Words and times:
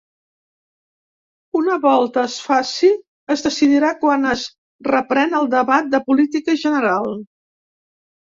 Una 1.59 1.75
volta 1.83 2.23
es 2.29 2.37
faci 2.45 2.89
es 3.35 3.43
decidirà 3.49 3.91
quan 4.05 4.25
es 4.31 4.47
reprèn 4.89 5.37
el 5.43 5.47
debat 5.53 5.93
de 5.93 6.01
política 6.09 6.59
general. 6.65 7.15